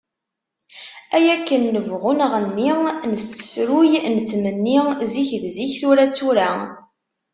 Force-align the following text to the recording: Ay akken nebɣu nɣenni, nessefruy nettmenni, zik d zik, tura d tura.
Ay 1.15 1.27
akken 1.35 1.61
nebɣu 1.73 2.11
nɣenni, 2.19 2.71
nessefruy 3.11 3.91
nettmenni, 4.15 4.77
zik 5.11 5.31
d 5.41 5.43
zik, 5.55 5.73
tura 5.79 6.05
d 6.09 6.11
tura. 6.17 6.51